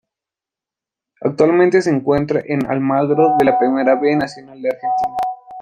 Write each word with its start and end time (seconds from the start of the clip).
Actualmente 1.21 1.83
se 1.83 1.91
encuentra 1.91 2.41
en 2.43 2.65
Almagro 2.65 3.35
de 3.37 3.45
la 3.45 3.59
Primera 3.59 3.93
B 3.93 4.15
Nacional 4.15 4.59
de 4.59 4.69
Argentina. 4.71 5.17